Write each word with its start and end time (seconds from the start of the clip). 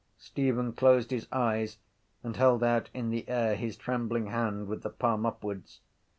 Stephen 0.17 0.73
closed 0.73 1.11
his 1.11 1.27
eyes 1.31 1.77
and 2.23 2.35
held 2.35 2.63
out 2.63 2.89
in 2.91 3.11
the 3.11 3.29
air 3.29 3.55
his 3.55 3.77
trembling 3.77 4.25
hand 4.31 4.67
with 4.67 4.81
the 4.81 4.89
palm 4.89 5.27
upwards. 5.27 5.81